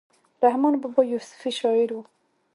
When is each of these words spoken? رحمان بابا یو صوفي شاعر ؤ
رحمان 0.43 0.73
بابا 0.81 1.01
یو 1.11 1.19
صوفي 1.29 1.51
شاعر 1.59 1.89
ؤ 1.97 2.01